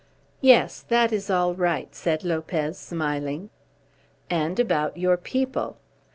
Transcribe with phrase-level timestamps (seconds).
[0.41, 3.51] "Yes, that is all right," said Lopez, smiling.
[4.31, 5.77] "And about your people."